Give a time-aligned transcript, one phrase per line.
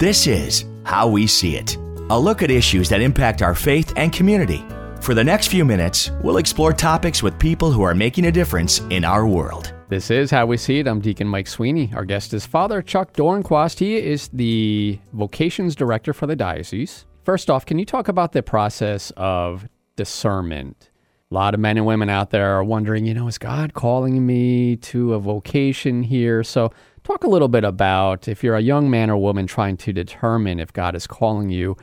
[0.00, 1.76] This is How We See It,
[2.08, 4.64] a look at issues that impact our faith and community.
[5.02, 8.78] For the next few minutes, we'll explore topics with people who are making a difference
[8.88, 9.74] in our world.
[9.90, 10.88] This is How We See It.
[10.88, 11.92] I'm Deacon Mike Sweeney.
[11.94, 13.78] Our guest is Father Chuck Dornquast.
[13.78, 17.04] He is the vocations director for the diocese.
[17.24, 20.90] First off, can you talk about the process of discernment?
[21.30, 24.26] A lot of men and women out there are wondering, you know, is God calling
[24.26, 26.42] me to a vocation here?
[26.42, 26.72] So,
[27.04, 30.60] talk a little bit about if you're a young man or woman trying to determine
[30.60, 31.76] if God is calling you,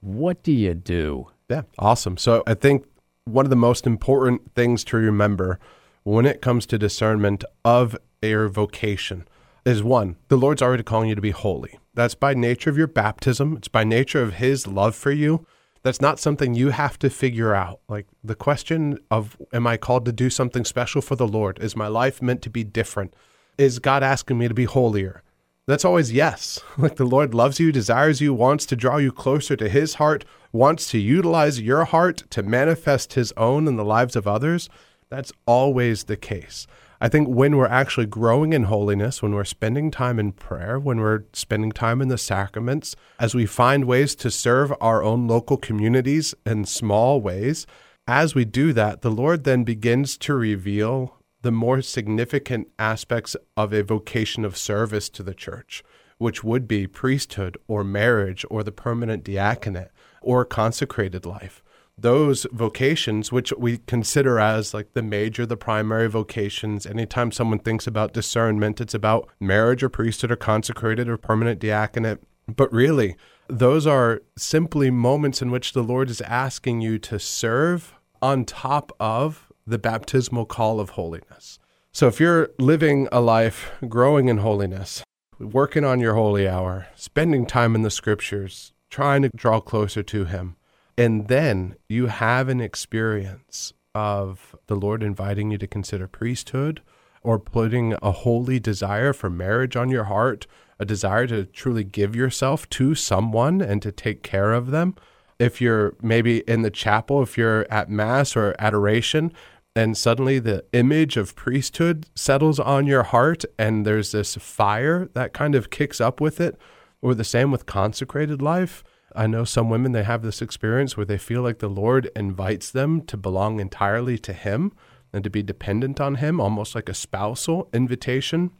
[0.00, 1.28] what do you do?
[1.48, 2.16] Yeah, awesome.
[2.16, 2.84] So I think
[3.24, 5.58] one of the most important things to remember
[6.04, 9.26] when it comes to discernment of a vocation
[9.64, 11.78] is one, the Lord's already calling you to be holy.
[11.94, 15.44] That's by nature of your baptism, it's by nature of His love for you.
[15.82, 17.80] That's not something you have to figure out.
[17.88, 21.58] Like the question of, am I called to do something special for the Lord?
[21.60, 23.14] Is my life meant to be different?
[23.58, 25.22] Is God asking me to be holier?
[25.66, 26.60] That's always yes.
[26.78, 30.24] Like the Lord loves you, desires you, wants to draw you closer to His heart,
[30.52, 34.68] wants to utilize your heart to manifest His own in the lives of others.
[35.08, 36.66] That's always the case.
[37.00, 41.00] I think when we're actually growing in holiness, when we're spending time in prayer, when
[41.00, 45.56] we're spending time in the sacraments, as we find ways to serve our own local
[45.56, 47.66] communities in small ways,
[48.06, 51.16] as we do that, the Lord then begins to reveal
[51.46, 55.84] the more significant aspects of a vocation of service to the church,
[56.18, 61.62] which would be priesthood or marriage or the permanent diaconate or consecrated life.
[61.96, 67.86] Those vocations, which we consider as like the major, the primary vocations, anytime someone thinks
[67.86, 72.18] about discernment, it's about marriage or priesthood or consecrated or permanent diaconate.
[72.48, 73.14] But really,
[73.46, 78.90] those are simply moments in which the Lord is asking you to serve on top
[78.98, 81.58] of the baptismal call of holiness.
[81.92, 85.02] So if you're living a life growing in holiness,
[85.38, 90.24] working on your holy hour, spending time in the scriptures, trying to draw closer to
[90.26, 90.56] Him,
[90.98, 96.82] and then you have an experience of the Lord inviting you to consider priesthood
[97.22, 100.46] or putting a holy desire for marriage on your heart,
[100.78, 104.94] a desire to truly give yourself to someone and to take care of them.
[105.38, 109.32] If you're maybe in the chapel, if you're at Mass or adoration,
[109.76, 115.34] and suddenly the image of priesthood settles on your heart and there's this fire that
[115.34, 116.58] kind of kicks up with it.
[117.02, 118.82] Or the same with consecrated life.
[119.14, 122.70] I know some women they have this experience where they feel like the lord invites
[122.70, 124.72] them to belong entirely to him
[125.12, 128.52] and to be dependent on him almost like a spousal invitation.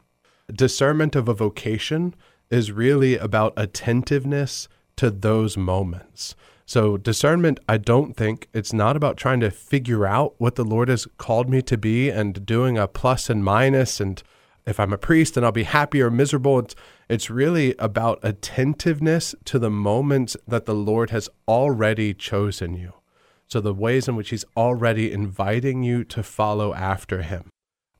[0.53, 2.13] Discernment of a vocation
[2.51, 6.35] is really about attentiveness to those moments
[6.69, 10.89] so, discernment, I don't think it's not about trying to figure out what the Lord
[10.89, 14.21] has called me to be and doing a plus and minus and
[14.65, 16.59] if I'm a priest then I'll be happy or miserable.
[16.59, 16.75] It's
[17.07, 22.95] it's really about attentiveness to the moments that the Lord has already chosen you.
[23.47, 27.49] So the ways in which he's already inviting you to follow after him.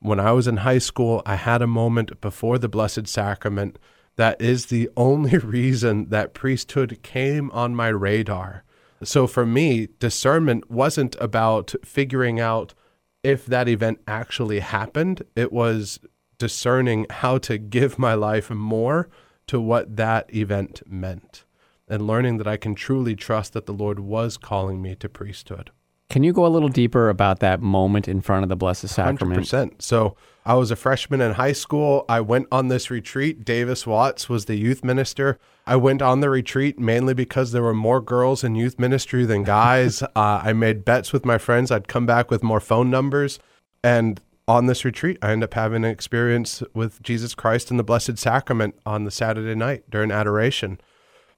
[0.00, 3.78] When I was in high school, I had a moment before the Blessed Sacrament
[4.18, 8.64] that is the only reason that priesthood came on my radar.
[9.02, 12.74] So for me, discernment wasn't about figuring out
[13.22, 15.22] if that event actually happened.
[15.36, 16.00] It was
[16.36, 19.08] discerning how to give my life more
[19.46, 21.44] to what that event meant
[21.88, 25.70] and learning that I can truly trust that the Lord was calling me to priesthood.
[26.10, 29.42] Can you go a little deeper about that moment in front of the Blessed Sacrament?
[29.42, 29.80] 100%.
[29.80, 30.16] So
[30.48, 32.06] I was a freshman in high school.
[32.08, 33.44] I went on this retreat.
[33.44, 35.38] Davis Watts was the youth minister.
[35.66, 39.42] I went on the retreat mainly because there were more girls in youth ministry than
[39.42, 40.02] guys.
[40.16, 41.70] uh, I made bets with my friends.
[41.70, 43.38] I'd come back with more phone numbers.
[43.84, 47.84] And on this retreat, I ended up having an experience with Jesus Christ and the
[47.84, 50.80] Blessed Sacrament on the Saturday night during adoration.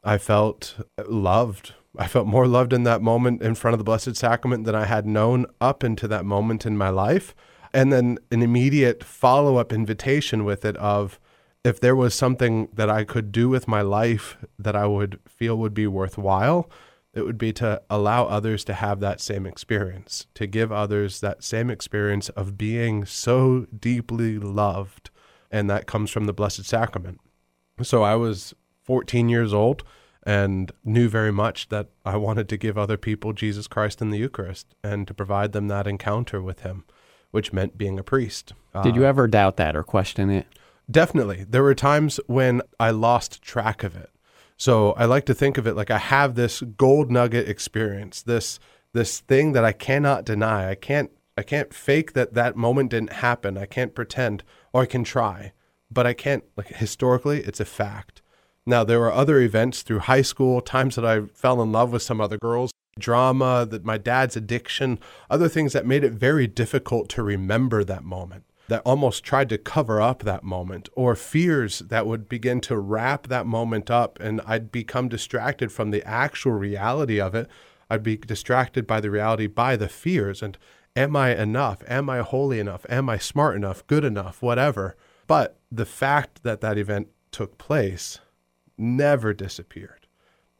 [0.04, 0.77] I felt
[1.09, 4.77] loved I felt more loved in that moment in front of the Blessed Sacrament than
[4.77, 7.34] I had known up into that moment in my life.
[7.72, 11.20] And then an immediate follow up invitation with it of
[11.64, 15.56] if there was something that I could do with my life that I would feel
[15.56, 16.71] would be worthwhile,
[17.12, 21.42] it would be to allow others to have that same experience, to give others that
[21.42, 25.10] same experience of being so deeply loved.
[25.50, 27.21] And that comes from the Blessed Sacrament.
[27.83, 28.54] So I was
[28.84, 29.83] 14 years old
[30.22, 34.18] and knew very much that I wanted to give other people Jesus Christ in the
[34.18, 36.84] Eucharist and to provide them that encounter with Him,
[37.30, 38.53] which meant being a priest.
[38.82, 40.47] Did you uh, ever doubt that or question it?
[40.91, 41.44] Definitely.
[41.48, 44.10] There were times when I lost track of it.
[44.56, 48.59] So I like to think of it like I have this gold nugget experience, this
[48.92, 50.68] this thing that I cannot deny.
[50.68, 53.56] I can't I can't fake that that moment didn't happen.
[53.56, 54.42] I can't pretend,
[54.72, 55.53] or I can try,
[55.91, 58.21] but I can't like historically it's a fact
[58.66, 62.03] Now, there were other events through high school, times that I fell in love with
[62.03, 64.98] some other girls, drama, that my dad's addiction,
[65.28, 69.59] other things that made it very difficult to remember that moment, that almost tried to
[69.59, 74.41] cover up that moment, or fears that would begin to wrap that moment up, and
[74.47, 77.48] I'd become distracted from the actual reality of it.
[77.91, 80.43] I'd be distracted by the reality, by the fears.
[80.43, 80.57] And
[80.95, 81.83] am I enough?
[81.89, 82.86] Am I holy enough?
[82.89, 83.84] Am I smart enough?
[83.89, 84.41] Good enough?
[84.41, 84.97] Whatever.
[85.27, 88.21] But the fact that that event took place
[88.78, 89.99] never disappeared.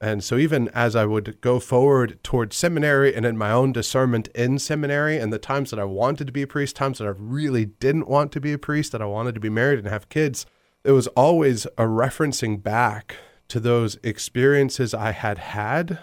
[0.01, 4.29] And so, even as I would go forward toward seminary and in my own discernment
[4.29, 7.13] in seminary, and the times that I wanted to be a priest, times that I
[7.17, 10.09] really didn't want to be a priest, that I wanted to be married and have
[10.09, 10.47] kids,
[10.85, 13.17] it was always a referencing back
[13.49, 15.99] to those experiences I had had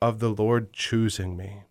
[0.00, 1.64] of the Lord choosing me.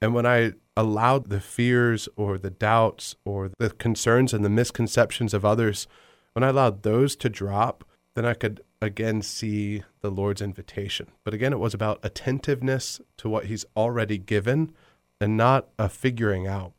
[0.00, 5.34] And when I allowed the fears or the doubts or the concerns and the misconceptions
[5.34, 5.86] of others,
[6.32, 7.84] when I allowed those to drop,
[8.14, 11.08] then I could again see the Lord's invitation.
[11.24, 14.72] But again, it was about attentiveness to what He's already given
[15.20, 16.72] and not a figuring out.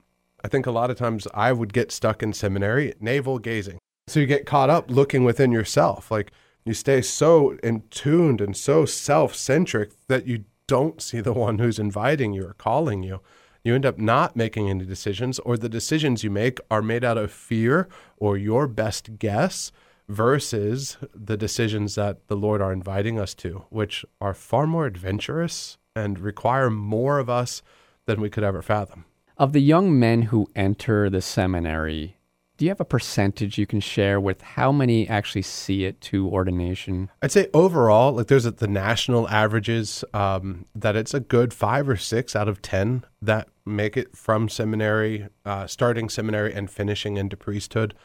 [0.44, 3.78] I think a lot of times I would get stuck in seminary, navel gazing.
[4.08, 6.10] So you get caught up looking within yourself.
[6.10, 6.32] Like
[6.66, 11.60] you stay so in tuned and so self centric that you don't see the one
[11.60, 13.22] who's inviting you or calling you.
[13.64, 17.18] You end up not making any decisions, or the decisions you make are made out
[17.18, 17.88] of fear
[18.18, 19.72] or your best guess
[20.12, 25.78] versus the decisions that the Lord are inviting us to, which are far more adventurous
[25.96, 27.62] and require more of us
[28.06, 29.06] than we could ever fathom.
[29.38, 32.18] Of the young men who enter the seminary,
[32.58, 36.28] do you have a percentage you can share with how many actually see it to
[36.28, 37.10] ordination?
[37.22, 41.88] I'd say overall, like there's a, the national averages um, that it's a good five
[41.88, 47.16] or six out of 10 that make it from seminary, uh, starting seminary and finishing
[47.16, 47.96] into priesthood.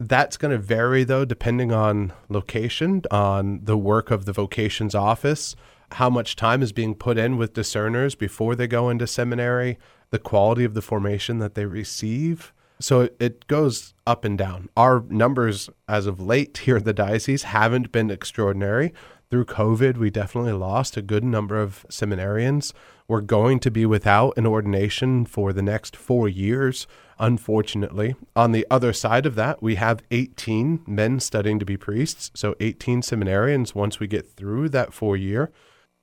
[0.00, 5.54] That's going to vary though, depending on location, on the work of the vocations office,
[5.92, 9.78] how much time is being put in with discerners before they go into seminary,
[10.10, 12.52] the quality of the formation that they receive.
[12.80, 14.68] So it goes up and down.
[14.76, 18.92] Our numbers as of late here in the diocese haven't been extraordinary.
[19.30, 22.72] Through COVID, we definitely lost a good number of seminarians.
[23.06, 26.86] We're going to be without an ordination for the next four years,
[27.18, 28.16] unfortunately.
[28.34, 32.30] On the other side of that, we have 18 men studying to be priests.
[32.34, 35.52] So 18 seminarians once we get through that four year.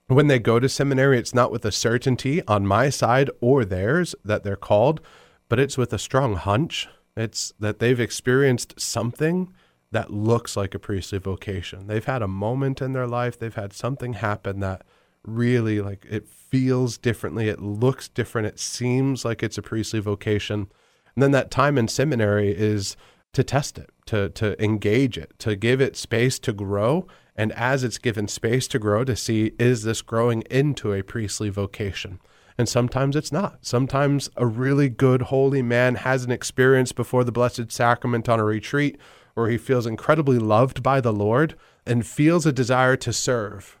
[0.06, 4.14] When they go to seminary, it's not with a certainty on my side or theirs
[4.24, 5.00] that they're called,
[5.48, 6.88] but it's with a strong hunch.
[7.16, 9.52] It's that they've experienced something
[9.90, 11.86] that looks like a priestly vocation.
[11.86, 14.82] They've had a moment in their life, they've had something happen that
[15.24, 20.68] really like it feels differently, it looks different, it seems like it's a priestly vocation.
[21.14, 22.96] And then that time in seminary is
[23.32, 27.84] to test it, to to engage it, to give it space to grow, and as
[27.84, 32.20] it's given space to grow to see is this growing into a priestly vocation.
[32.58, 33.64] And sometimes it's not.
[33.64, 38.44] Sometimes a really good holy man has an experience before the Blessed Sacrament on a
[38.44, 38.98] retreat
[39.34, 43.78] where he feels incredibly loved by the Lord and feels a desire to serve.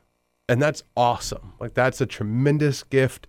[0.48, 1.54] And that's awesome.
[1.60, 3.26] Like, that's a tremendous gift,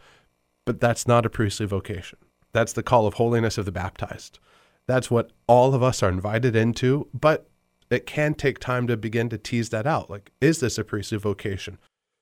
[0.66, 2.20] but that's not a priestly vocation.
[2.52, 4.40] That's the call of holiness of the baptized.
[4.88, 7.50] That's what all of us are invited into, but
[7.90, 10.10] it can take time to begin to tease that out.
[10.10, 11.78] Like, is this a priestly vocation?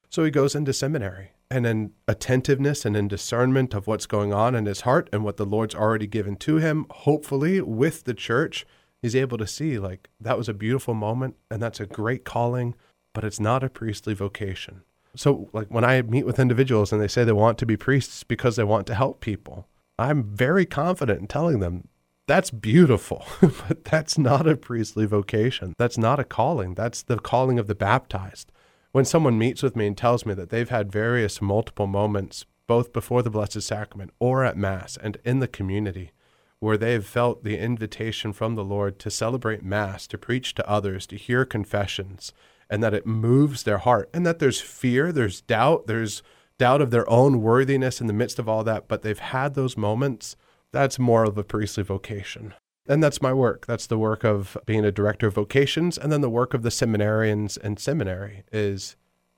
[0.09, 4.55] So he goes into seminary and in attentiveness and in discernment of what's going on
[4.55, 8.65] in his heart and what the Lord's already given to him, hopefully with the church,
[9.01, 12.75] he's able to see like that was a beautiful moment and that's a great calling,
[13.13, 14.81] but it's not a priestly vocation.
[15.15, 18.23] So, like when I meet with individuals and they say they want to be priests
[18.23, 19.67] because they want to help people,
[19.99, 21.87] I'm very confident in telling them
[22.27, 25.75] that's beautiful, but that's not a priestly vocation.
[25.77, 26.75] That's not a calling.
[26.75, 28.51] That's the calling of the baptized.
[28.93, 32.93] When someone meets with me and tells me that they've had various multiple moments, both
[32.93, 36.11] before the Blessed Sacrament or at Mass and in the community,
[36.59, 41.07] where they've felt the invitation from the Lord to celebrate Mass, to preach to others,
[41.07, 42.31] to hear confessions,
[42.71, 46.23] and that it moves their heart, and that there's fear, there's doubt, there's
[46.57, 49.75] doubt of their own worthiness in the midst of all that, but they've had those
[49.75, 50.37] moments,
[50.71, 52.53] that's more of a priestly vocation.
[52.87, 53.65] And that's my work.
[53.67, 55.97] That's the work of being a director of vocations.
[55.97, 58.95] And then the work of the seminarians and seminary is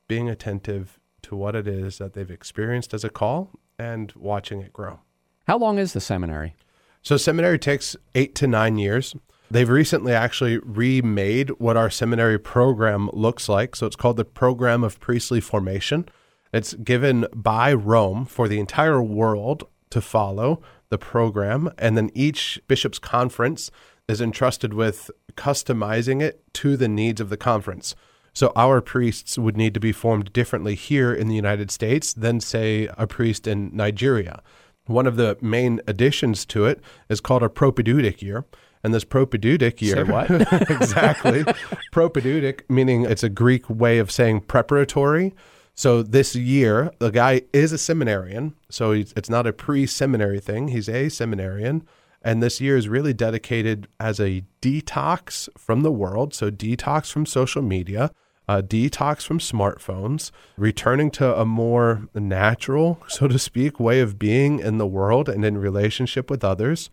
[0.07, 4.73] being attentive to what it is that they've experienced as a call and watching it
[4.73, 4.99] grow.
[5.47, 6.55] How long is the seminary?
[7.01, 9.13] So, seminary takes eight to nine years.
[9.51, 13.75] They've recently actually remade what our seminary program looks like.
[13.75, 16.07] So, it's called the Program of Priestly Formation.
[16.51, 21.71] It's given by Rome for the entire world to follow the program.
[21.77, 23.71] And then each bishop's conference
[24.07, 27.95] is entrusted with customizing it to the needs of the conference.
[28.33, 32.39] So our priests would need to be formed differently here in the United States than,
[32.39, 34.41] say, a priest in Nigeria.
[34.85, 38.45] One of the main additions to it is called a propedeutic year.
[38.83, 40.05] And this propedeutic year.
[40.05, 40.29] Say what?
[40.69, 41.45] exactly.
[41.91, 45.33] propedeutic, meaning it's a Greek way of saying preparatory.
[45.75, 48.55] So this year, the guy is a seminarian.
[48.69, 51.87] So it's not a pre seminary thing, he's a seminarian.
[52.23, 56.33] And this year is really dedicated as a detox from the world.
[56.33, 58.11] So, detox from social media,
[58.47, 64.59] a detox from smartphones, returning to a more natural, so to speak, way of being
[64.59, 66.89] in the world and in relationship with others,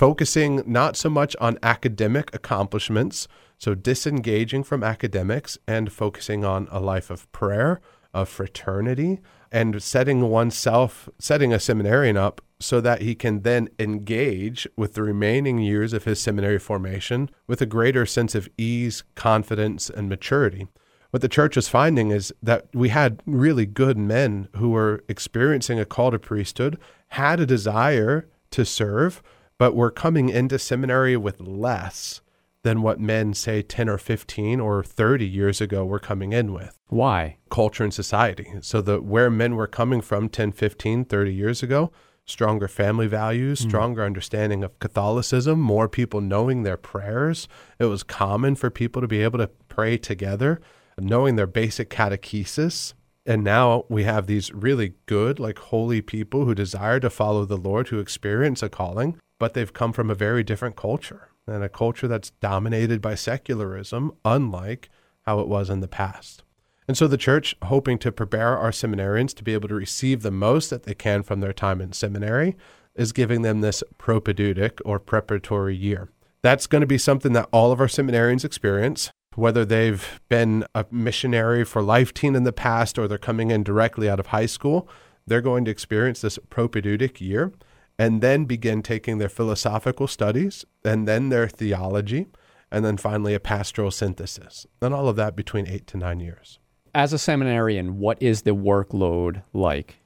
[0.00, 3.28] focusing not so much on academic accomplishments,
[3.58, 7.82] so disengaging from academics and focusing on a life of prayer,
[8.14, 9.20] of fraternity,
[9.52, 15.02] and setting oneself, setting a seminarian up so that he can then engage with the
[15.02, 20.66] remaining years of his seminary formation with a greater sense of ease, confidence, and maturity.
[21.10, 25.78] What the church was finding is that we had really good men who were experiencing
[25.78, 26.78] a call to priesthood,
[27.08, 29.22] had a desire to serve,
[29.60, 32.22] but we're coming into seminary with less
[32.62, 36.78] than what men, say, 10 or 15 or 30 years ago were coming in with.
[36.88, 37.36] Why?
[37.50, 38.54] Culture and society.
[38.62, 41.92] So, the where men were coming from 10, 15, 30 years ago,
[42.24, 43.68] stronger family values, hmm.
[43.68, 44.06] stronger mm.
[44.06, 47.46] understanding of Catholicism, more people knowing their prayers.
[47.78, 50.58] It was common for people to be able to pray together
[50.98, 52.94] knowing their basic catechesis.
[53.26, 57.58] And now we have these really good, like holy people who desire to follow the
[57.58, 61.68] Lord, who experience a calling, but they've come from a very different culture and a
[61.68, 64.88] culture that's dominated by secularism, unlike
[65.22, 66.44] how it was in the past.
[66.86, 70.30] And so the church, hoping to prepare our seminarians to be able to receive the
[70.30, 72.56] most that they can from their time in seminary,
[72.94, 76.10] is giving them this propedeutic or preparatory year.
[76.42, 80.84] That's going to be something that all of our seminarians experience whether they've been a
[80.90, 84.46] missionary for Life Teen in the past or they're coming in directly out of high
[84.46, 84.88] school,
[85.26, 87.52] they're going to experience this propedeutic year
[88.00, 92.28] and then begin taking their philosophical studies and then their theology
[92.72, 94.66] and then finally a pastoral synthesis.
[94.80, 96.58] And all of that between eight to nine years.
[96.94, 99.98] As a seminarian, what is the workload like?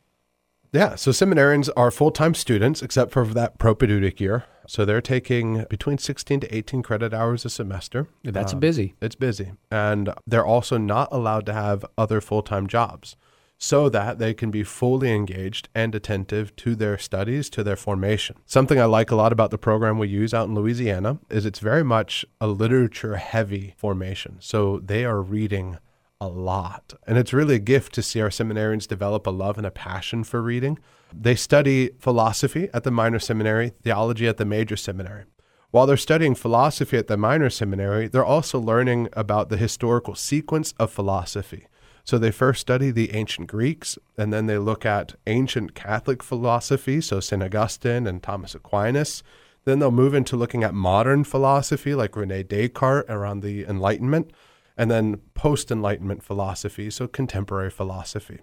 [0.73, 4.43] Yeah, so seminarians are full time students except for that propedeutic year.
[4.67, 8.09] So they're taking between 16 to 18 credit hours a semester.
[8.25, 8.97] That's uh, busy.
[9.01, 9.53] It's busy.
[9.71, 13.15] And they're also not allowed to have other full time jobs
[13.65, 18.37] so that they can be fully engaged and attentive to their studies, to their formation.
[18.45, 21.61] Something I like a lot about the program we use out in Louisiana is it's
[21.61, 24.37] very much a literature heavy formation.
[24.41, 25.79] So they are reading
[26.21, 26.93] a lot.
[27.07, 30.25] And it's really a gift to see our seminarians develop a love and a passion
[30.25, 30.79] for reading.
[31.11, 35.25] They study philosophy at the minor seminary, theology at the major seminary.
[35.71, 40.75] While they're studying philosophy at the minor seminary, they're also learning about the historical sequence
[40.79, 41.67] of philosophy.
[42.05, 47.01] So they first study the ancient Greeks, and then they look at ancient Catholic philosophy,
[47.01, 47.43] so St.
[47.43, 49.23] Augustine and Thomas Aquinas.
[49.65, 54.31] Then they'll move into looking at modern philosophy, like Rene Descartes around the Enlightenment,
[54.77, 58.41] and then post Enlightenment philosophy, so contemporary philosophy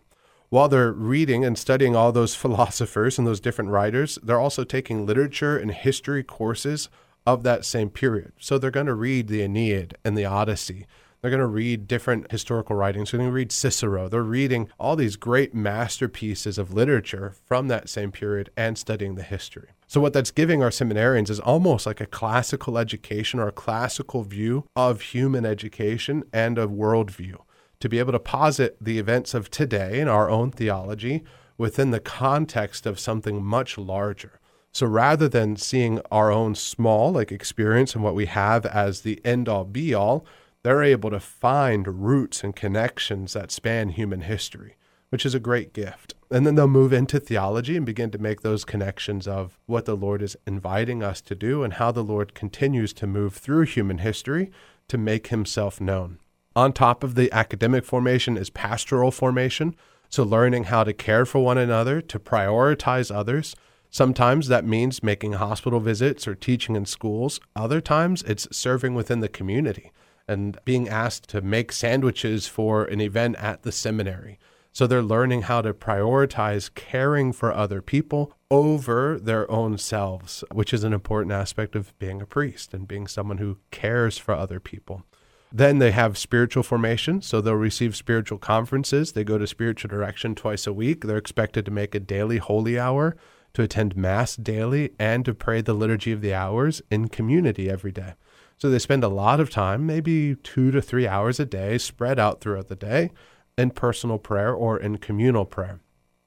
[0.52, 5.06] while they're reading and studying all those philosophers and those different writers, they're also taking
[5.06, 6.90] literature and history courses
[7.26, 8.34] of that same period.
[8.38, 10.86] So they're going to read the Aeneid and the Odyssey.
[11.22, 13.12] They're going to read different historical writings.
[13.12, 14.10] They're going to read Cicero.
[14.10, 19.22] They're reading all these great masterpieces of literature from that same period and studying the
[19.22, 19.70] history.
[19.86, 24.24] So, what that's giving our seminarians is almost like a classical education or a classical
[24.24, 27.38] view of human education and a worldview
[27.82, 31.24] to be able to posit the events of today in our own theology
[31.56, 34.40] within the context of something much larger.
[34.72, 39.20] So rather than seeing our own small like experience and what we have as the
[39.24, 40.26] end all be all,
[40.64, 44.76] they're able to find roots and connections that span human history,
[45.10, 46.14] which is a great gift.
[46.30, 49.96] And then they'll move into theology and begin to make those connections of what the
[49.98, 53.98] Lord is inviting us to do and how the Lord continues to move through human
[54.00, 54.52] history
[54.88, 56.20] to make himself known.
[56.56, 59.76] On top of the academic formation is pastoral formation.
[60.10, 63.56] So, learning how to care for one another, to prioritize others.
[63.90, 67.40] Sometimes that means making hospital visits or teaching in schools.
[67.56, 69.92] Other times it's serving within the community
[70.32, 74.40] and being asked to make sandwiches for an event at the seminary.
[74.72, 80.74] So they're learning how to prioritize caring for other people over their own selves, which
[80.74, 84.62] is an important aspect of being a priest and being someone who cares for other
[84.62, 85.04] people.
[85.52, 87.22] Then they have spiritual formation.
[87.22, 89.12] So they'll receive spiritual conferences.
[89.12, 91.04] They go to spiritual direction twice a week.
[91.04, 93.18] They're expected to make a daily holy hour,
[93.54, 97.92] to attend Mass daily, and to pray the Liturgy of the Hours in community every
[97.92, 98.14] day.
[98.62, 102.20] So they spend a lot of time, maybe two to three hours a day, spread
[102.20, 103.10] out throughout the day,
[103.58, 105.80] in personal prayer or in communal prayer.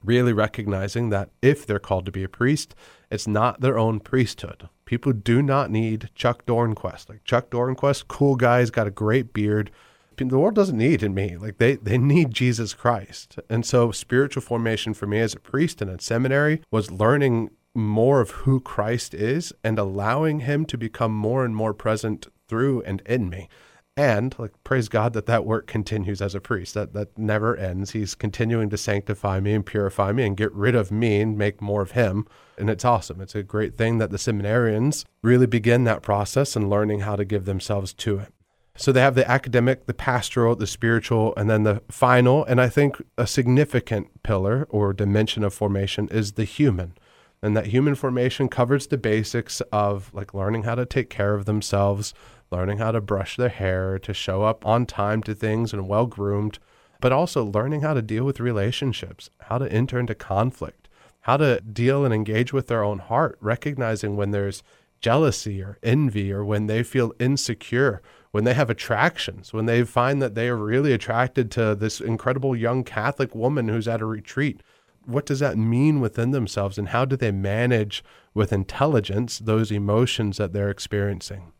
[0.03, 2.75] Really recognizing that if they're called to be a priest,
[3.09, 4.67] it's not their own priesthood.
[4.83, 7.07] People do not need Chuck Dornquast.
[7.07, 9.71] Like Chuck Dornquast, cool guy, he's got a great beard.
[10.17, 11.37] The world doesn't need in me.
[11.37, 13.39] Like they, they need Jesus Christ.
[13.49, 18.21] And so spiritual formation for me as a priest in a seminary was learning more
[18.21, 23.01] of who Christ is and allowing him to become more and more present through and
[23.05, 23.49] in me.
[23.97, 26.73] And like praise God that that work continues as a priest.
[26.73, 27.91] That that never ends.
[27.91, 31.61] He's continuing to sanctify me and purify me and get rid of me and make
[31.61, 32.27] more of him.
[32.57, 33.21] And it's awesome.
[33.21, 37.23] It's a great thing that the seminarians really begin that process and learning how to
[37.23, 38.33] give themselves to it.
[38.77, 42.67] So they have the academic, the pastoral, the spiritual, and then the final, and I
[42.67, 46.95] think a significant pillar or dimension of formation is the human
[47.45, 51.45] and that human formation covers the basics of like learning how to take care of
[51.45, 52.11] themselves,
[52.49, 56.07] learning how to brush their hair, to show up on time to things and well
[56.07, 56.57] groomed,
[56.99, 60.89] but also learning how to deal with relationships, how to enter into conflict,
[61.21, 64.63] how to deal and engage with their own heart, recognizing when there's
[64.99, 70.19] jealousy or envy or when they feel insecure, when they have attractions, when they find
[70.19, 74.63] that they are really attracted to this incredible young Catholic woman who's at a retreat
[75.05, 80.37] what does that mean within themselves and how do they manage with intelligence those emotions
[80.37, 81.51] that they're experiencing?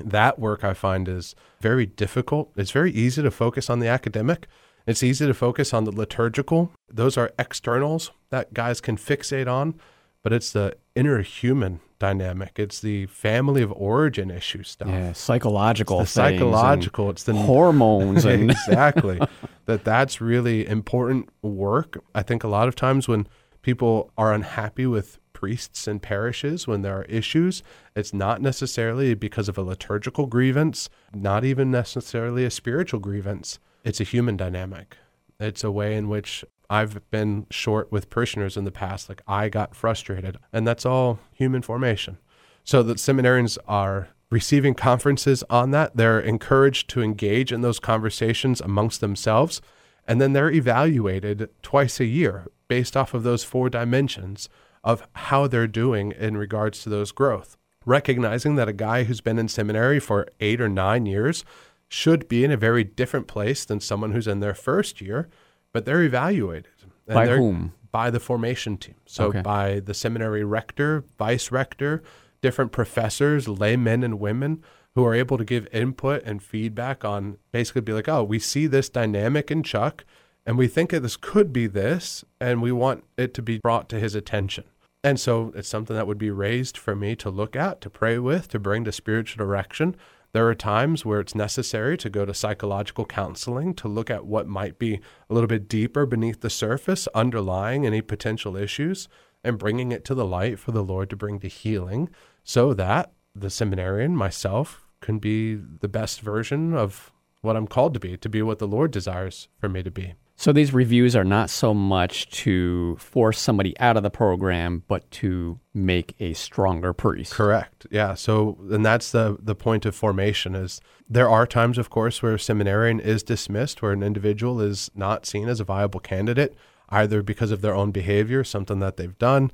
[0.00, 2.52] That work i find is very difficult.
[2.56, 4.46] It's very easy to focus on the academic.
[4.86, 6.72] It's easy to focus on the liturgical.
[6.88, 9.74] Those are externals that guys can fixate on
[10.22, 12.58] but it's the inner human dynamic.
[12.58, 14.88] It's the family of origin issue stuff.
[14.88, 16.00] Yeah, psychological.
[16.02, 17.10] It's psychological.
[17.10, 19.20] It's the hormones and exactly
[19.66, 19.84] that.
[19.84, 22.02] That's really important work.
[22.14, 23.26] I think a lot of times when
[23.62, 27.62] people are unhappy with priests and parishes when there are issues,
[27.94, 33.58] it's not necessarily because of a liturgical grievance, not even necessarily a spiritual grievance.
[33.84, 34.96] It's a human dynamic.
[35.38, 39.08] It's a way in which I've been short with parishioners in the past.
[39.08, 42.18] Like I got frustrated, and that's all human formation.
[42.64, 45.96] So the seminarians are receiving conferences on that.
[45.96, 49.62] They're encouraged to engage in those conversations amongst themselves,
[50.06, 54.48] and then they're evaluated twice a year based off of those four dimensions
[54.84, 57.56] of how they're doing in regards to those growth.
[57.86, 61.44] Recognizing that a guy who's been in seminary for eight or nine years
[61.88, 65.28] should be in a very different place than someone who's in their first year
[65.72, 66.72] but they're evaluated.
[67.06, 67.72] by whom?
[67.90, 68.96] By the formation team.
[69.06, 69.40] So Okay.
[69.40, 72.02] by the seminary rector, vice rector,
[72.42, 74.62] different professors, laymen and women
[74.94, 78.66] who are able to give input and feedback on basically be like, oh, we see
[78.66, 80.04] this dynamic in Chuck
[80.44, 83.88] and we think that this could be this and we want it to be brought
[83.90, 84.64] to his attention.
[85.04, 88.18] And so it's something that would be raised for me to look at, to pray
[88.18, 89.94] with, to bring to spiritual direction.
[90.32, 94.46] There are times where it's necessary to go to psychological counseling to look at what
[94.46, 99.08] might be a little bit deeper beneath the surface, underlying any potential issues,
[99.42, 102.10] and bringing it to the light for the Lord to bring to healing
[102.44, 108.00] so that the seminarian, myself, can be the best version of what I'm called to
[108.00, 110.14] be, to be what the Lord desires for me to be.
[110.40, 115.10] So these reviews are not so much to force somebody out of the program, but
[115.10, 117.32] to make a stronger priest.
[117.32, 117.88] Correct.
[117.90, 118.14] Yeah.
[118.14, 122.34] So, and that's the the point of formation is there are times, of course, where
[122.34, 126.54] a seminarian is dismissed, where an individual is not seen as a viable candidate,
[126.88, 129.50] either because of their own behavior, something that they've done.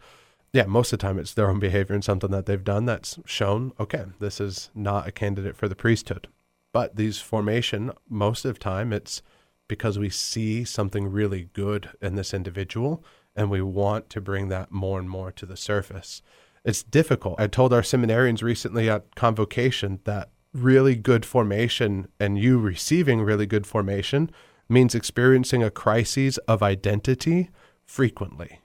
[0.52, 3.18] Yeah, most of the time it's their own behavior and something that they've done that's
[3.24, 6.28] shown, okay, this is not a candidate for the priesthood.
[6.74, 9.22] But these formation, most of the time it's
[9.68, 13.05] because we see something really good in this individual
[13.37, 16.22] and we want to bring that more and more to the surface.
[16.64, 17.40] It's difficult.
[17.40, 23.46] I told our seminarians recently at convocation that really good formation and you receiving really
[23.46, 24.31] good formation
[24.68, 27.50] means experiencing a crisis of identity
[27.85, 28.61] frequently,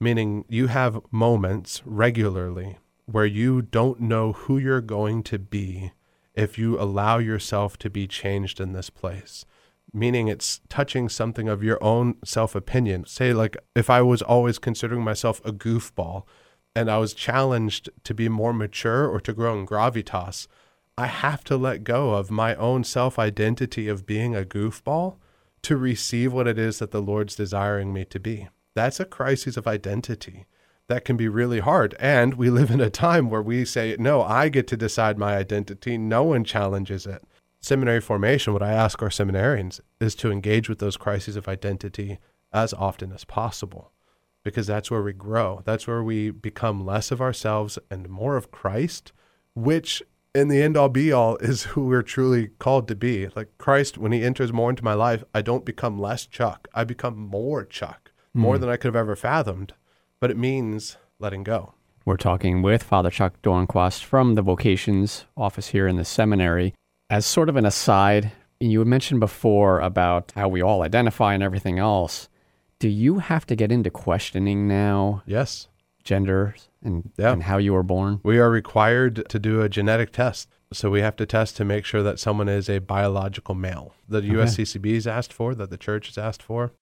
[0.00, 5.92] meaning you have moments regularly where you don't know who you're going to be
[6.34, 9.46] if you allow yourself to be changed in this place
[9.92, 13.06] meaning it's touching something of your own self opinion.
[13.06, 16.24] Say, like, if I was always considering myself a goofball
[16.74, 20.46] and I was challenged to be more mature or to grow in gravitas,
[20.96, 25.16] I have to let go of my own self identity of being a goofball
[25.62, 28.48] to receive what it is that the Lord's desiring me to be.
[28.74, 30.46] That's a crisis of identity.
[30.88, 31.94] That can be really hard.
[31.98, 35.36] And we live in a time where we say, no, I get to decide my
[35.36, 35.98] identity.
[35.98, 37.22] No one challenges it
[37.60, 42.18] seminary formation, what I ask our seminarians is to engage with those crises of identity
[42.52, 43.92] as often as possible,
[44.44, 45.62] because that's where we grow.
[45.64, 49.12] That's where we become less of ourselves and more of Christ,
[49.54, 50.02] which
[50.34, 53.28] in the end all be all is who we're truly called to be.
[53.34, 56.68] Like Christ, when he enters more into my life, I don't become less Chuck.
[56.74, 58.60] I become more Chuck, more Hmm.
[58.62, 59.74] than I could have ever fathomed.
[60.20, 61.74] But it means letting go.
[62.04, 66.74] We're talking with Father Chuck Dornquast from the vocations office here in the seminary.
[67.10, 71.42] As sort of an aside, you had mentioned before about how we all identify and
[71.42, 72.28] everything else.
[72.78, 75.68] Do you have to get into questioning now Yes.
[76.04, 77.32] gender and, Yeah.
[77.32, 78.20] and how you were born?
[78.22, 80.48] We are required to do a genetic test.
[80.70, 83.94] So we have to test to make sure that someone is a biological male.
[84.06, 86.72] The USCCB is asked for, that the church has asked for.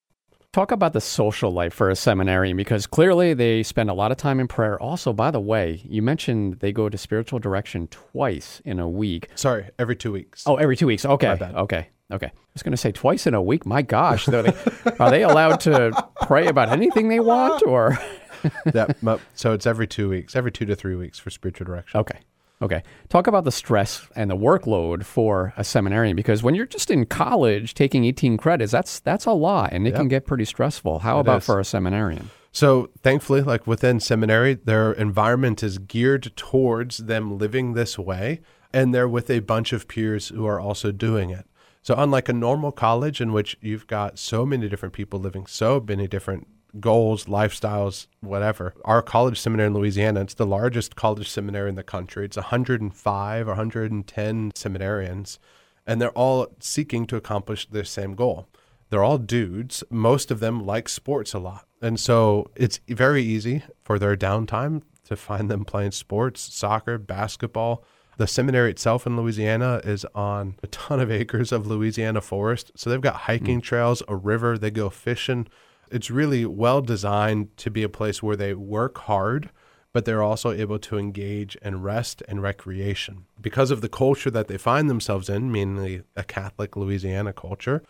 [0.57, 4.17] Talk about the social life for a seminarian because clearly they spend a lot of
[4.17, 4.81] time in prayer.
[4.81, 9.29] Also, by the way, you mentioned they go to spiritual direction twice in a week.
[9.35, 10.45] Sorry, every two weeks.
[10.47, 11.05] Oh, every two weeks.
[11.05, 11.29] Okay.
[11.29, 11.89] Okay.
[12.11, 12.27] Okay.
[12.29, 13.67] I was going to say twice in a week.
[13.67, 14.29] My gosh.
[14.29, 14.55] Are they,
[14.99, 15.93] are they allowed to
[16.23, 17.99] pray about anything they want or?
[18.75, 18.87] yeah,
[19.35, 22.01] so it's every two weeks, every two to three weeks for spiritual direction.
[22.01, 22.21] Okay.
[22.63, 22.83] Okay.
[23.11, 27.05] Talk about the stress and the workload for a seminarian because when you're just in
[27.05, 29.99] college taking 18 credits, that's that's a lot and it Yeah.
[29.99, 31.01] can get pretty stressful.
[31.01, 31.47] How It about is.
[31.47, 32.31] for a seminarian?
[32.53, 38.41] So thankfully, like within seminary, their environment is geared towards them living this way,
[38.73, 41.45] and they're with a bunch of peers who are also doing it.
[41.83, 45.85] So unlike a normal college in which you've got so many different people living so
[45.87, 46.49] many different
[46.81, 51.83] goals, lifestyles, whatever, our college seminary in Louisiana, it's the largest college seminary in the
[51.83, 52.25] country.
[52.25, 55.39] It's 105 or 110 seminarians,
[55.87, 58.49] and they're all seeking to accomplish the same goal.
[58.91, 59.83] They're all dudes.
[59.91, 61.67] Most of them like sports a lot.
[61.83, 67.85] And so it's very easy for their downtime to find them playing sports, soccer, basketball.
[68.17, 72.73] The seminary itself in Louisiana is on a ton of acres of Louisiana forest.
[72.77, 73.63] So they've got hiking hmm.
[73.63, 75.49] trails, a river, they go fishing.
[75.91, 79.51] It's really well designed to be a place where they work hard,
[79.93, 83.27] but they're also able to engage in rest and recreation.
[83.41, 87.83] Because of the culture that they find themselves in, mainly a Catholic Louisiana culture,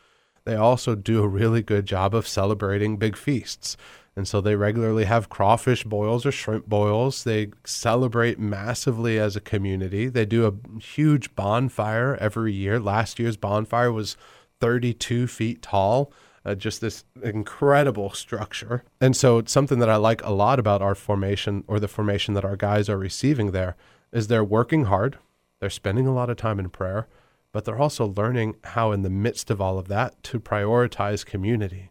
[0.45, 3.77] they also do a really good job of celebrating big feasts.
[4.15, 7.25] And so they regularly have crawfish boils or shrimp boils.
[7.25, 10.09] They celebrate massively as a community.
[10.09, 12.81] They do a huge bonfire every year.
[12.81, 14.17] Last year's bonfire was
[14.61, 16.13] 32 feet tall,
[16.47, 18.85] uh, just this incredible structure.
[19.01, 22.45] And so something that I like a lot about our formation or the formation that
[22.45, 23.77] our guys are receiving there
[24.13, 25.19] is they're working hard.
[25.61, 27.09] They're spending a lot of time in prayer
[27.57, 31.91] but they're also learning how, in the midst of all of that, to prioritize community.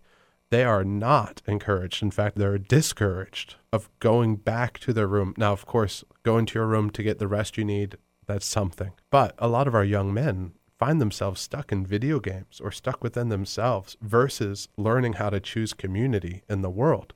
[0.51, 2.03] They are not encouraged.
[2.03, 5.33] In fact, they're discouraged of going back to their room.
[5.37, 8.91] Now, of course, going to your room to get the rest you need, that's something.
[9.09, 13.03] But a lot of our young men find themselves stuck in video games or stuck
[13.03, 17.13] within themselves versus learning how to choose community in the world.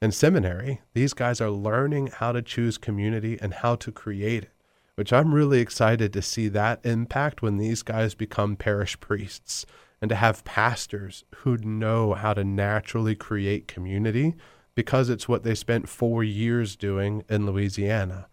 [0.00, 4.52] In seminary, these guys are learning how to choose community and how to create it
[4.94, 9.64] which I'm really excited to see that impact when these guys become parish priests
[10.00, 14.34] and to have pastors who know how to naturally create community
[14.74, 18.26] because it's what they spent four years doing in Louisiana.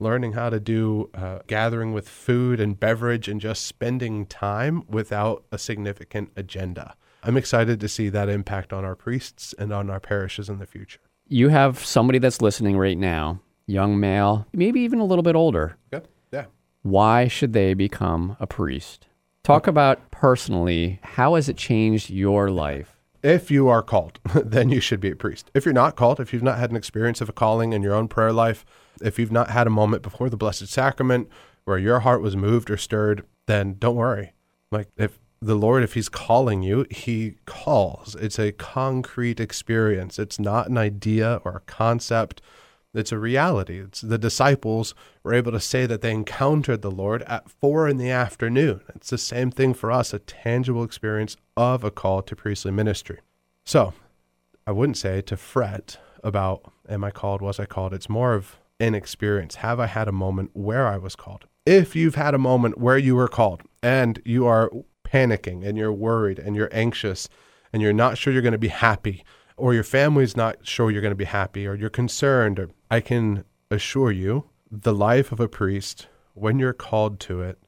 [0.00, 5.44] Learning how to do uh, gathering with food and beverage and just spending time without
[5.52, 6.96] a significant agenda.
[7.22, 10.66] I'm excited to see that impact on our priests and on our parishes in the
[10.66, 11.00] future.
[11.28, 15.76] You have somebody that's listening right now, young male, maybe even a little bit older.
[15.92, 16.04] Okay.
[16.32, 16.46] Yeah.
[16.82, 19.06] Why should they become a priest?
[19.42, 22.93] Talk about personally, how has it changed your life?
[23.24, 25.50] If you are called, then you should be a priest.
[25.54, 27.94] If you're not called, if you've not had an experience of a calling in your
[27.94, 28.64] own prayer life,
[29.02, 31.28] if you've not had a moment before the Blessed Sacrament
[31.64, 34.34] where your heart was moved or stirred, then don't worry.
[34.70, 38.14] Like if the Lord, if He's calling you, He calls.
[38.16, 40.18] It's a concrete experience.
[40.18, 42.42] It's not an idea or a concept.
[42.94, 43.80] It's a reality.
[43.80, 47.96] It's the disciples were able to say that they encountered the Lord at four in
[47.96, 48.80] the afternoon.
[48.94, 53.18] It's the same thing for us, a tangible experience of a call to priestly ministry.
[53.64, 53.94] So
[54.66, 57.42] I wouldn't say to fret about, am I called?
[57.42, 57.92] Was I called?
[57.92, 59.56] It's more of an experience.
[59.56, 61.46] Have I had a moment where I was called?
[61.66, 64.70] If you've had a moment where you were called and you are
[65.06, 67.28] panicking and you're worried and you're anxious
[67.72, 69.24] and you're not sure you're going to be happy,
[69.56, 73.00] or your family's not sure you're going to be happy, or you're concerned, or I
[73.00, 77.58] can assure you the life of a priest, when you're called to it,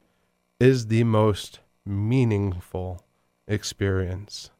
[0.60, 3.04] is the most meaningful
[3.48, 4.50] experience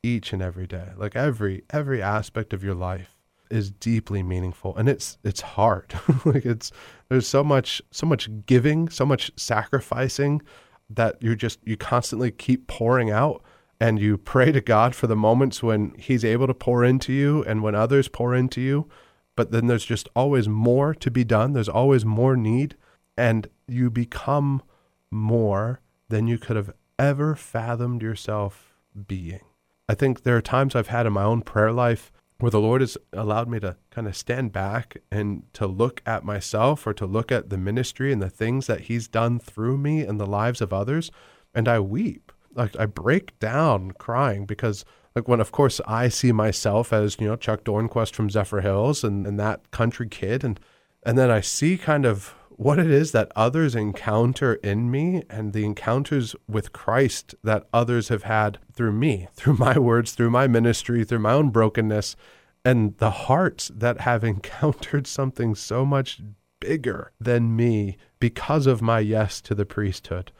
[0.00, 0.90] each and every day.
[0.96, 3.16] Like every every aspect of your life
[3.50, 5.92] is deeply meaningful and it's it's hard.
[6.24, 6.70] like it's
[7.08, 10.40] there's so much so much giving, so much sacrificing
[10.88, 13.42] that you just you constantly keep pouring out
[13.80, 17.42] and you pray to God for the moments when he's able to pour into you
[17.42, 18.88] and when others pour into you,
[19.36, 21.52] but then there's just always more to be done.
[21.52, 22.76] There's always more need.
[23.16, 24.62] and you become
[25.10, 28.74] more than you could have ever fathomed yourself
[29.06, 29.40] being.
[29.88, 32.80] I think there are times I've had in my own prayer life where the Lord
[32.80, 37.06] has allowed me to kind of stand back and to look at myself or to
[37.06, 40.60] look at the ministry and the things that He's done through me and the lives
[40.60, 41.10] of others.
[41.54, 42.32] And I weep.
[42.54, 47.26] Like I break down crying because like when of course I see myself as, you
[47.26, 50.58] know, Chuck Dornquast from Zephyrhills and, and that country kid and
[51.04, 55.52] and then I see kind of what it is that others encounter in me and
[55.52, 60.46] the encounters with Christ that others have had through me, through my words, through my
[60.46, 62.14] ministry, through my own brokenness,
[62.64, 66.20] and the hearts that have encountered something so much
[66.60, 70.30] bigger than me because of my yes to the priesthood.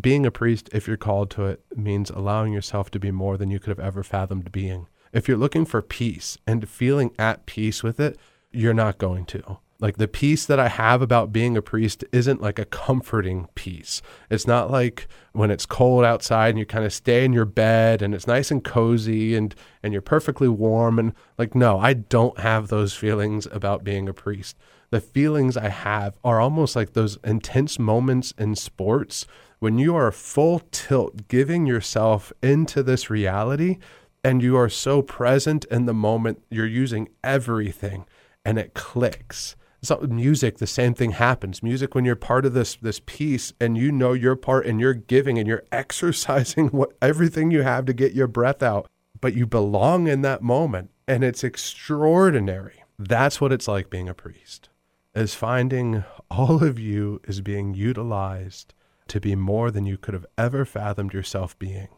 [0.00, 3.50] Being a priest, if you're called to it, means allowing yourself to be more than
[3.50, 4.88] you could have ever fathomed being.
[5.12, 8.18] If you're looking for peace and feeling at peace with it,
[8.50, 12.40] you're not going to like the peace that I have about being a priest isn't
[12.40, 14.00] like a comforting peace.
[14.30, 18.00] It's not like when it's cold outside and you kind of stay in your bed
[18.00, 22.38] and it's nice and cozy and and you're perfectly warm and like no, I don't
[22.38, 24.56] have those feelings about being a priest.
[24.90, 29.26] The feelings I have are almost like those intense moments in sports
[29.58, 33.78] when you are full tilt giving yourself into this reality
[34.22, 38.06] and you are so present in the moment, you're using everything
[38.44, 39.56] and it clicks.
[39.82, 41.62] So music the same thing happens.
[41.62, 44.94] Music when you're part of this this piece and you know your part and you're
[44.94, 48.88] giving and you're exercising what everything you have to get your breath out
[49.20, 52.82] but you belong in that moment and it's extraordinary.
[52.98, 54.68] That's what it's like being a priest
[55.14, 58.74] is finding all of you is being utilized
[59.08, 61.88] to be more than you could have ever fathomed yourself being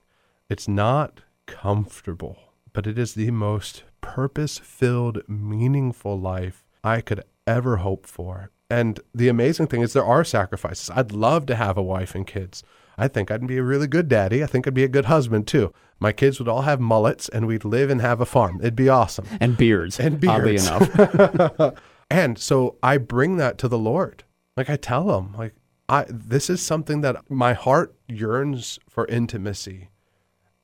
[0.49, 7.79] it's not comfortable but it is the most purpose filled meaningful life I could ever
[7.79, 8.51] hope for.
[8.71, 10.91] And the amazing thing is, there are sacrifices.
[10.91, 12.63] I'd love to have a wife and kids.
[12.97, 14.43] I think I'd be a really good daddy.
[14.43, 15.73] I think I'd be a good husband too.
[16.01, 18.59] My kids would all have mullets and we'd live and have a farm.
[18.61, 19.27] It'd be awesome.
[19.41, 19.99] And beards.
[19.99, 20.69] And beards.
[20.69, 21.75] Oddly enough.
[22.11, 24.25] and so I bring that to the Lord.
[24.57, 25.55] Like I tell him, like,
[25.89, 29.89] I, this is something that my heart yearns for intimacy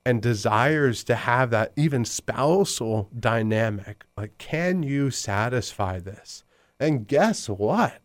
[0.05, 4.05] and desires to have that even spousal dynamic.
[4.15, 6.43] Like, can you satisfy this?
[6.79, 7.99] And guess what?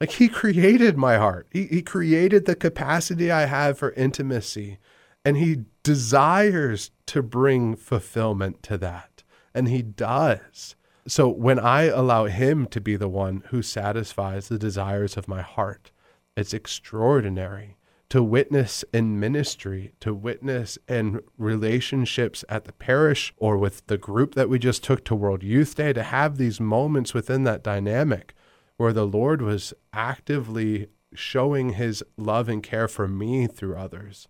[0.00, 1.46] Like he created my heart.
[1.50, 4.78] He, he created the capacity I have for intimacy.
[5.24, 9.22] And he desires to bring fulfillment to that.
[9.54, 10.76] And he does.
[11.06, 15.42] So when I allow him to be the one who satisfies the desires of my
[15.42, 15.90] heart,
[16.36, 17.76] it's extraordinary
[18.10, 24.34] to witness in ministry, to witness in relationships at the parish or with the group
[24.34, 28.34] that we just took to World Youth Day, to have these moments within that dynamic
[28.76, 34.28] where the Lord was actively showing his love and care for me through others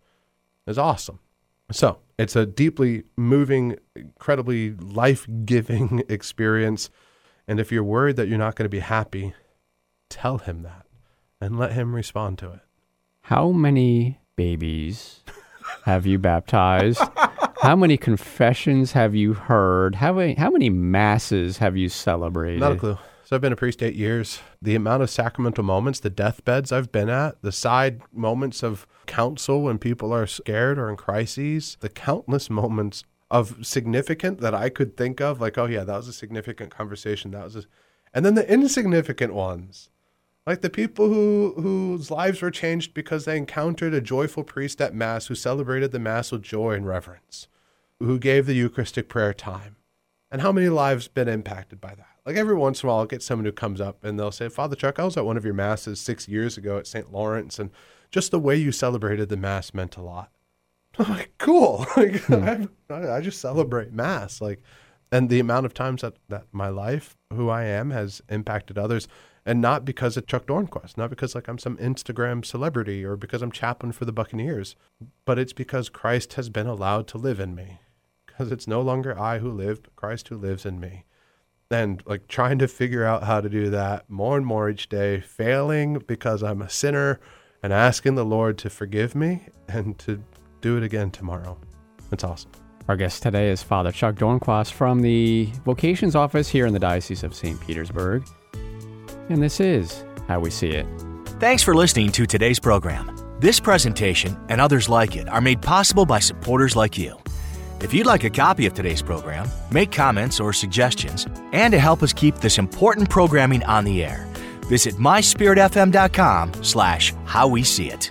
[0.66, 1.18] is awesome.
[1.70, 6.90] So it's a deeply moving, incredibly life giving experience.
[7.48, 9.34] And if you're worried that you're not going to be happy,
[10.08, 10.86] tell him that
[11.40, 12.60] and let him respond to it.
[13.22, 15.20] How many babies
[15.84, 17.00] have you baptized?
[17.62, 19.94] how many confessions have you heard?
[19.94, 22.60] How many, how many masses have you celebrated?
[22.60, 22.98] Not a clue.
[23.24, 24.40] So I've been a priest eight years.
[24.60, 29.62] The amount of sacramental moments, the deathbeds I've been at, the side moments of counsel
[29.62, 34.96] when people are scared or in crises, the countless moments of significant that I could
[34.96, 37.30] think of, like, oh yeah, that was a significant conversation.
[37.30, 37.62] That was, a...
[38.12, 39.88] and then the insignificant ones
[40.46, 44.94] like the people who whose lives were changed because they encountered a joyful priest at
[44.94, 47.48] mass who celebrated the mass with joy and reverence,
[47.98, 49.76] who gave the Eucharistic prayer time.
[50.30, 52.08] And how many lives been impacted by that?
[52.26, 54.48] Like every once in a while, I'll get someone who comes up and they'll say,
[54.48, 57.12] Father Chuck, I was at one of your masses six years ago at St.
[57.12, 57.70] Lawrence, and
[58.10, 60.30] just the way you celebrated the mass meant a lot.
[60.98, 61.86] I'm like, cool.
[61.96, 62.66] like, hmm.
[62.90, 64.40] I, I just celebrate mass.
[64.40, 64.62] Like,
[65.12, 69.06] and the amount of times that, that my life, who I am, has impacted others
[69.46, 73.42] and not because of Chuck Dornquast, not because like I'm some Instagram celebrity or because
[73.42, 74.76] I'm chaplain for the Buccaneers,
[75.24, 77.78] but it's because Christ has been allowed to live in me.
[78.26, 81.04] Because it's no longer I who live, but Christ who lives in me.
[81.70, 85.20] And like trying to figure out how to do that more and more each day,
[85.20, 87.20] failing because I'm a sinner
[87.62, 90.22] and asking the Lord to forgive me and to
[90.60, 91.58] do it again tomorrow.
[92.12, 92.50] It's awesome.
[92.86, 97.22] Our guest today is Father Chuck Dornquast from the Vocations Office here in the Diocese
[97.22, 97.58] of St.
[97.60, 98.24] Petersburg.
[99.28, 100.86] And this is how we see it.
[101.40, 103.10] Thanks for listening to today's program.
[103.40, 107.18] This presentation and others like it are made possible by supporters like you.
[107.80, 112.02] If you'd like a copy of today's program, make comments or suggestions, and to help
[112.02, 114.26] us keep this important programming on the air,
[114.66, 118.10] Visit myspiritfm.com slash how we see it.